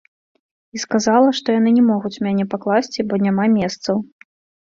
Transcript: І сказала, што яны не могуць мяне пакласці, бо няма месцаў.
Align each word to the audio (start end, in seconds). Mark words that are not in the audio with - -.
І 0.77 0.79
сказала, 0.83 1.29
што 1.39 1.47
яны 1.59 1.73
не 1.77 1.83
могуць 1.91 2.21
мяне 2.27 2.45
пакласці, 2.53 2.99
бо 3.11 3.19
няма 3.27 3.45
месцаў. 3.59 3.95